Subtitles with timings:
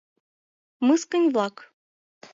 [0.85, 1.55] —Мыскынь-влак.